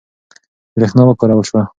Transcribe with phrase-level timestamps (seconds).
[0.75, 1.61] برېښنا وکارول شوه.